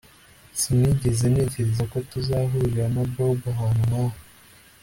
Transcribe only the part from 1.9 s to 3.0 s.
ko tuzahurira